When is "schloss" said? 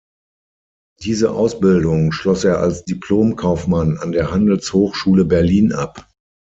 2.11-2.43